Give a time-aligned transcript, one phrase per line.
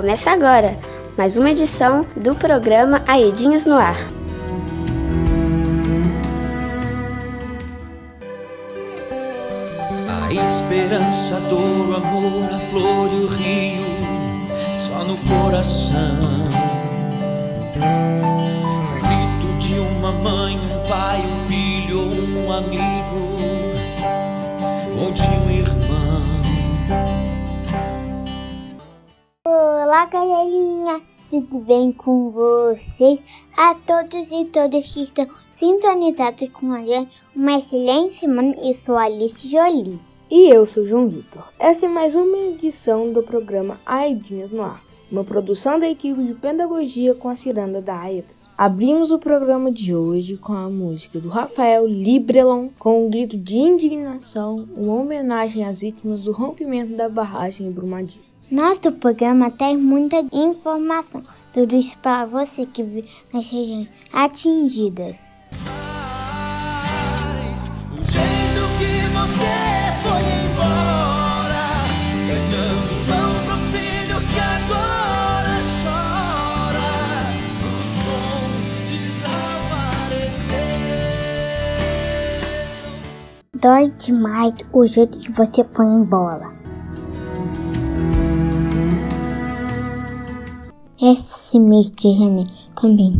[0.00, 0.78] Começa agora
[1.16, 3.96] mais uma edição do programa Aedinhos no Ar.
[10.08, 13.82] A esperança, a dor, o amor, a flor e o rio,
[14.76, 16.46] só no coração.
[17.74, 22.87] O grito de uma mãe, um pai, um filho, um amigo,
[29.98, 31.00] Olá, galerinha!
[31.28, 33.20] Tudo bem com vocês?
[33.56, 38.54] A todos e todas que estão sintonizados com a gente, uma excelente semana.
[38.62, 39.98] Eu sou Alice Jolie.
[40.30, 41.42] E eu sou João Vitor.
[41.58, 44.80] Essa é mais uma edição do programa Aedinhas no Ar,
[45.10, 48.46] uma produção da equipe de pedagogia com a ciranda da Aedas.
[48.56, 53.56] Abrimos o programa de hoje com a música do Rafael Librelon, com um grito de
[53.56, 58.28] indignação, uma homenagem às vítimas do rompimento da barragem em Brumadinho.
[58.50, 65.34] Nosso programa tem muita informação, tudo isso para você que vive nas regiões atingidas.
[67.44, 71.84] Mas o jeito que você foi embora,
[72.26, 76.88] ganhando pão pro filho que agora chora,
[77.68, 78.48] o som
[78.88, 80.48] desapareceu.
[83.60, 86.57] Dói demais o jeito que você foi embora.
[91.00, 92.50] Esse mês de janeiro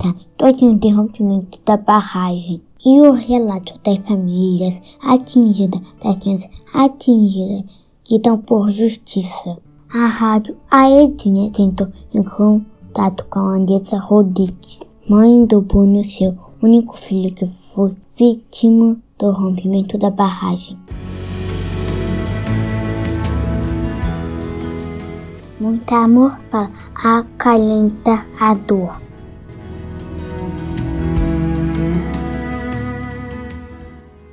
[0.00, 7.64] tá todo o interrompimento da barragem e o relato das famílias atingidas, das crianças atingidas
[8.02, 9.56] que estão por justiça.
[9.94, 16.96] A rádio Aedinha tentou em contato com a Andressa Rodrigues, mãe do Bruno, seu único
[16.96, 20.76] filho que foi vítima do rompimento da barragem.
[25.60, 29.00] Muito amor para acalentar a dor.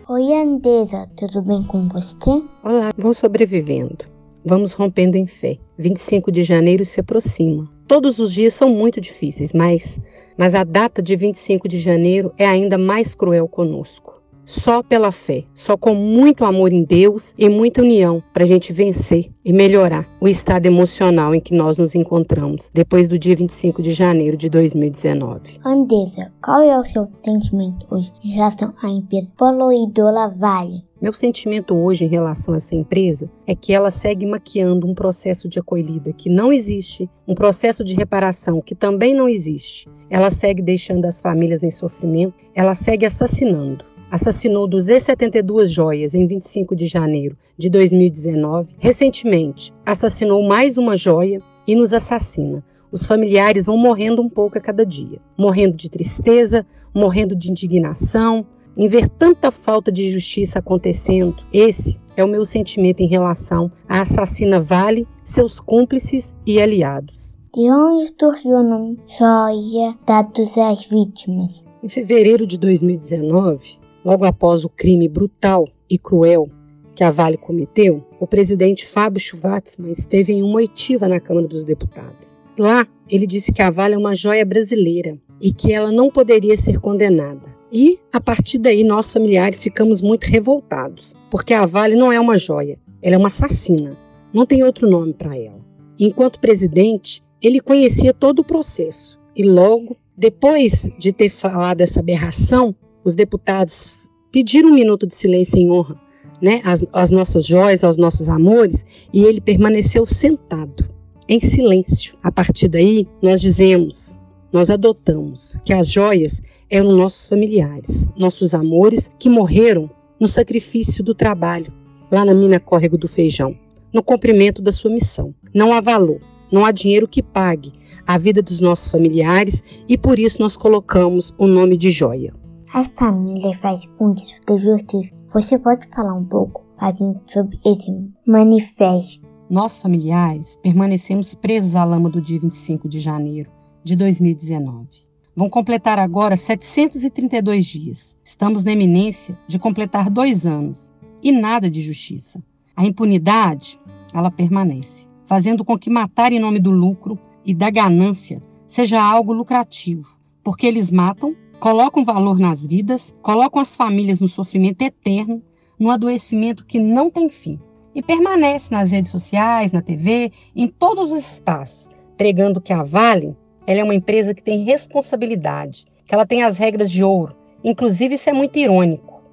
[0.07, 2.43] Oi, Andresa, tudo bem com você?
[2.63, 4.05] Olá, vamos sobrevivendo.
[4.45, 5.57] Vamos rompendo em fé.
[5.79, 7.67] 25 de janeiro se aproxima.
[7.87, 9.99] Todos os dias são muito difíceis, mas,
[10.37, 14.21] mas a data de 25 de janeiro é ainda mais cruel conosco.
[14.45, 18.71] Só pela fé, só com muito amor em Deus e muita união para a gente
[18.71, 23.81] vencer e melhorar o estado emocional em que nós nos encontramos depois do dia 25
[23.81, 25.59] de janeiro de 2019.
[25.65, 30.83] Andresa, qual é o seu sentimento hoje em relação à empresa poluidora Vale?
[31.01, 35.49] Meu sentimento hoje em relação a essa empresa é que ela segue maquiando um processo
[35.49, 39.89] de acolhida que não existe, um processo de reparação que também não existe.
[40.09, 43.83] Ela segue deixando as famílias em sofrimento, ela segue assassinando.
[44.11, 48.75] Assassinou 272 joias em 25 de janeiro de 2019.
[48.77, 52.63] Recentemente, assassinou mais uma joia e nos assassina.
[52.91, 58.45] Os familiares vão morrendo um pouco a cada dia, morrendo de tristeza, morrendo de indignação,
[58.77, 61.35] em ver tanta falta de justiça acontecendo.
[61.51, 67.37] Esse é o meu sentimento em relação à assassina Vale, seus cúmplices e aliados.
[67.53, 71.63] De onde surgiu o nome Joia dados às vítimas?
[71.83, 76.47] Em fevereiro de 2019, logo após o crime brutal e cruel
[76.95, 81.65] que a Vale cometeu, o presidente Fábio Schwartzman esteve em uma oitiva na Câmara dos
[81.65, 82.39] Deputados.
[82.57, 86.55] Lá, ele disse que a Vale é uma joia brasileira e que ela não poderia
[86.55, 87.53] ser condenada.
[87.69, 92.37] E, a partir daí, nós familiares ficamos muito revoltados, porque a Vale não é uma
[92.37, 93.97] joia, ela é uma assassina.
[94.33, 95.59] Não tem outro nome para ela.
[95.99, 102.73] Enquanto presidente, ele conhecia todo o processo e logo, depois de ter falado essa aberração,
[103.05, 106.03] os deputados pediram um minuto de silêncio em honra
[106.41, 110.87] né, às, às nossas joias, aos nossos amores, e ele permaneceu sentado,
[111.27, 112.17] em silêncio.
[112.21, 114.15] A partir daí, nós dizemos,
[114.51, 119.89] nós adotamos que as joias eram nossos familiares, nossos amores que morreram
[120.19, 121.73] no sacrifício do trabalho,
[122.11, 123.55] lá na mina Córrego do Feijão,
[123.93, 125.33] no cumprimento da sua missão.
[125.53, 126.21] Não há valor,
[126.51, 127.71] não há dinheiro que pague
[128.05, 132.33] a vida dos nossos familiares e por isso nós colocamos o nome de joia.
[132.73, 135.13] A família faz muito de justiça.
[135.33, 137.91] Você pode falar um pouco para gente sobre esse
[138.25, 139.25] manifesto?
[139.49, 143.51] Nós, familiares, permanecemos presos à lama do dia 25 de janeiro
[143.83, 144.87] de 2019.
[145.35, 148.17] Vão completar agora 732 dias.
[148.23, 150.91] Estamos na eminência de completar dois anos
[151.21, 152.43] e nada de justiça.
[152.75, 153.79] A impunidade,
[154.13, 159.31] ela permanece, fazendo com que matar em nome do lucro e da ganância seja algo
[159.31, 165.41] lucrativo, porque eles matam, colocam valor nas vidas, colocam as famílias no sofrimento eterno,
[165.79, 167.59] no adoecimento que não tem fim.
[167.93, 173.35] E permanece nas redes sociais, na TV, em todos os espaços, pregando que a Vale
[173.67, 177.35] ela é uma empresa que tem responsabilidade, que ela tem as regras de ouro.
[177.63, 179.23] Inclusive, isso é muito irônico.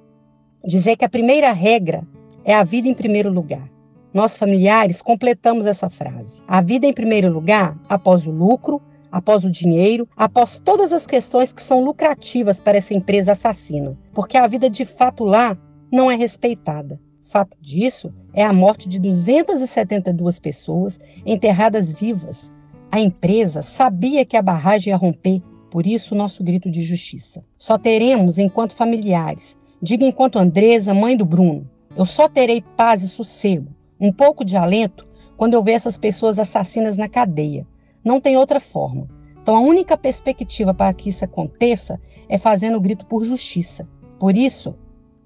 [0.65, 2.03] Dizer que a primeira regra
[2.43, 3.69] é a vida em primeiro lugar.
[4.13, 6.41] Nós, familiares, completamos essa frase.
[6.47, 8.81] A vida em primeiro lugar, após o lucro,
[9.13, 14.35] após o dinheiro, após todas as questões que são lucrativas para essa empresa assassina, porque
[14.35, 15.55] a vida de fato lá
[15.91, 16.99] não é respeitada.
[17.21, 22.51] Fato disso é a morte de 272 pessoas enterradas vivas.
[22.91, 27.45] A empresa sabia que a barragem ia romper, por isso nosso grito de justiça.
[27.55, 33.07] Só teremos enquanto familiares, diga enquanto Andresa, mãe do Bruno, eu só terei paz e
[33.07, 33.69] sossego,
[33.99, 35.07] um pouco de alento,
[35.37, 37.67] quando eu ver essas pessoas assassinas na cadeia,
[38.03, 39.07] não tem outra forma.
[39.43, 43.87] Então, a única perspectiva para que isso aconteça é fazendo o grito por justiça.
[44.17, 44.73] Por isso,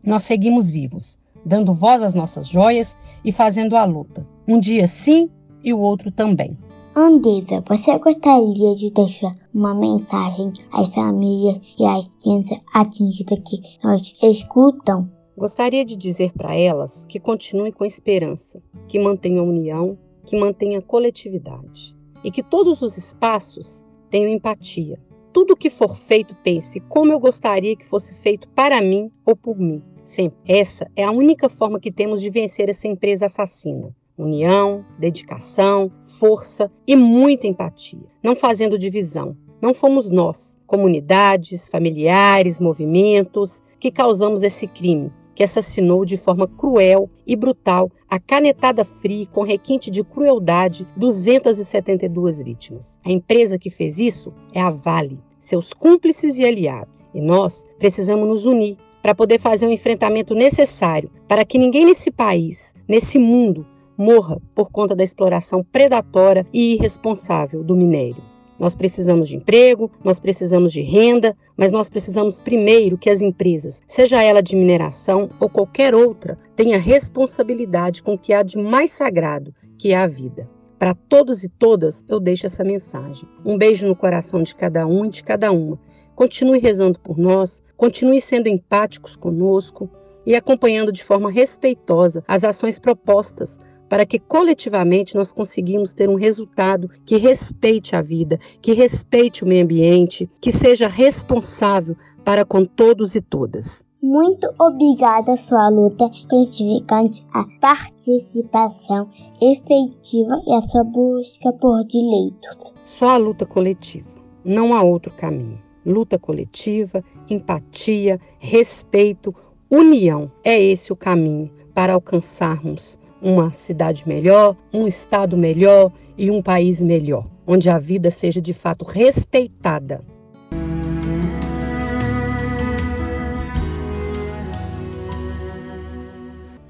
[0.03, 4.27] nós seguimos vivos, dando voz às nossas joias e fazendo a luta.
[4.47, 5.29] Um dia sim
[5.63, 6.49] e o outro também.
[6.95, 14.13] Andesa, você gostaria de deixar uma mensagem às famílias e às crianças atingidas que nós
[14.23, 15.11] escutam?
[15.37, 19.95] Gostaria de dizer para elas que continuem com esperança, que mantenham união,
[20.25, 24.99] que mantenham coletividade e que todos os espaços tenham empatia.
[25.33, 29.57] Tudo que for feito, pense como eu gostaria que fosse feito para mim ou por
[29.57, 29.83] mim.
[30.03, 30.39] Sempre.
[30.47, 33.93] Essa é a única forma que temos de vencer essa empresa assassina.
[34.17, 39.37] União, dedicação, força e muita empatia, não fazendo divisão.
[39.61, 47.07] Não fomos nós, comunidades, familiares, movimentos, que causamos esse crime que assassinou de forma cruel
[47.23, 52.99] e brutal, a canetada fria com requinte de crueldade, 272 vítimas.
[53.05, 56.91] A empresa que fez isso é a Vale, seus cúmplices e aliados.
[57.13, 61.85] E nós precisamos nos unir para poder fazer o um enfrentamento necessário para que ninguém
[61.85, 63.63] nesse país, nesse mundo,
[63.95, 68.36] morra por conta da exploração predatória e irresponsável do minério.
[68.59, 73.81] Nós precisamos de emprego, nós precisamos de renda, mas nós precisamos primeiro que as empresas,
[73.87, 78.91] seja ela de mineração ou qualquer outra, tenha responsabilidade com o que há de mais
[78.91, 80.49] sagrado, que é a vida.
[80.79, 83.27] Para todos e todas, eu deixo essa mensagem.
[83.43, 85.79] Um beijo no coração de cada um e de cada uma.
[86.15, 89.89] Continue rezando por nós, continue sendo empáticos conosco
[90.25, 93.57] e acompanhando de forma respeitosa as ações propostas
[93.89, 99.47] para que coletivamente nós conseguimos ter um resultado que respeite a vida, que respeite o
[99.47, 103.83] meio ambiente, que seja responsável para com todos e todas.
[104.01, 109.07] Muito obrigada sua luta gratificante, a participação
[109.41, 112.75] efetiva e a sua busca por direitos.
[112.85, 114.09] Só a luta coletiva,
[114.45, 115.59] não há outro caminho.
[115.83, 119.33] Luta coletiva, empatia, respeito,
[119.69, 126.41] união é esse o caminho para alcançarmos uma cidade melhor, um estado melhor e um
[126.41, 130.03] país melhor, onde a vida seja de fato respeitada.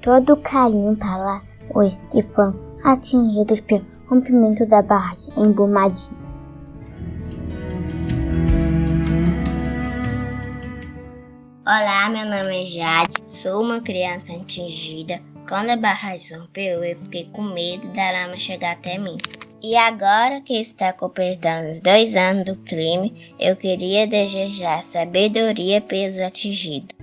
[0.02, 1.42] Todo carinho para
[1.74, 2.54] os que foram
[2.84, 6.16] atingidos pelo rompimento da barragem em Brumadinho.
[11.66, 17.24] Olá, meu nome é Jade, sou uma criança atingida quando a barragem rompeu, eu fiquei
[17.32, 19.16] com medo da lama chegar até mim.
[19.62, 26.18] E agora que está completando os dois anos do crime, eu queria desejar sabedoria pelos
[26.18, 26.94] atingidos.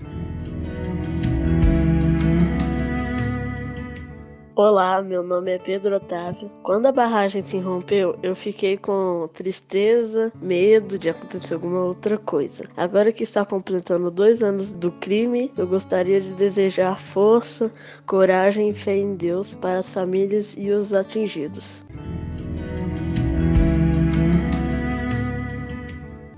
[4.58, 6.50] Olá, meu nome é Pedro Otávio.
[6.64, 12.64] Quando a barragem se rompeu, eu fiquei com tristeza, medo de acontecer alguma outra coisa.
[12.78, 17.70] Agora que está completando dois anos do crime, eu gostaria de desejar força,
[18.06, 21.84] coragem e fé em Deus para as famílias e os atingidos.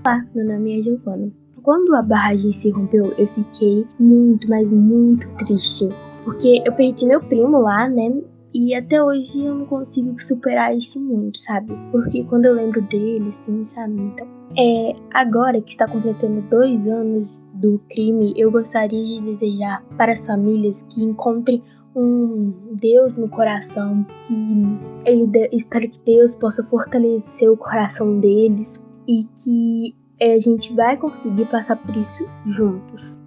[0.04, 1.30] Olá, meu nome é Giovana.
[1.62, 5.88] Quando a barragem se rompeu, eu fiquei muito, mas muito triste
[6.28, 8.20] porque eu perdi meu primo lá, né?
[8.52, 11.72] E até hoje eu não consigo superar isso muito, sabe?
[11.90, 13.94] Porque quando eu lembro dele, sim, sabe?
[13.94, 20.12] Então, é, agora que está completando dois anos do crime, eu gostaria de desejar para
[20.12, 21.62] as famílias que encontrem
[21.96, 24.34] um Deus no coração, que
[25.06, 30.94] ele, espero que Deus possa fortalecer o coração deles e que é, a gente vai
[30.98, 33.18] conseguir passar por isso juntos.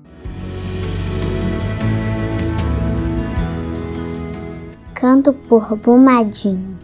[5.02, 6.78] Canto por Bumadinho.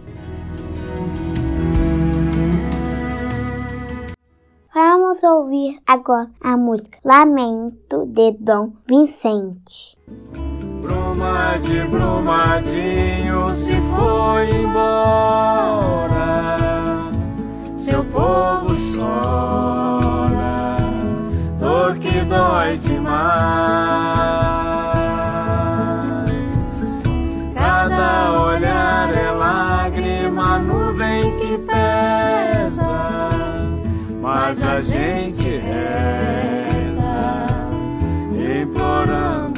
[4.74, 9.95] Vamos ouvir agora a música Lamento de Dom Vicente.
[10.81, 15.91] Bruma de Brumadinho se foi embora
[17.77, 20.77] seu povo chora,
[21.59, 23.77] dor que dói demais.
[30.47, 33.29] Lágrima, nuvem que pesa,
[34.21, 37.47] mas a gente reza,
[38.31, 39.57] implorando.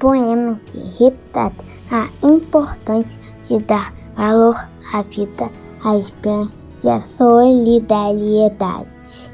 [0.00, 4.56] poema que retrata a importância de dar valor
[4.94, 5.50] à vida,
[5.84, 9.30] à esperança e à solidariedade.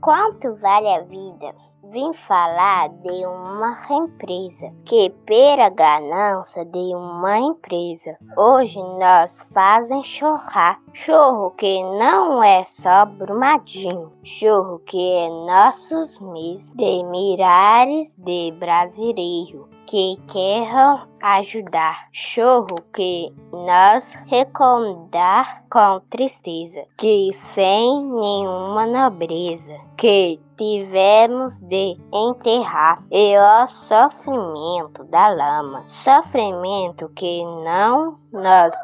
[0.00, 1.54] Quanto vale a vida?
[1.92, 10.80] Vim falar de uma empresa que, pela ganância de uma empresa, hoje nós fazem chorar.
[10.92, 19.68] Chorro que não é só Brumadinho, chorro que é nossos mês de milhares de brasileiros
[19.86, 22.08] que queiram ajudar.
[22.12, 33.36] Chorro que nós recomendar com tristeza, que sem nenhuma nobreza, que tivemos de enterrar, e
[33.38, 38.74] o sofrimento da lama, sofrimento que não nos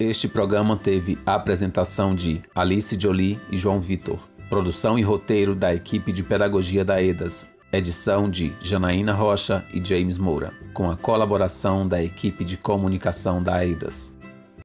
[0.00, 4.20] Este programa teve a apresentação de Alice Jolie e João Vitor.
[4.48, 7.48] Produção e roteiro da equipe de pedagogia da EDAS.
[7.72, 13.66] Edição de Janaína Rocha e James Moura, com a colaboração da equipe de comunicação da
[13.66, 14.14] EDAS.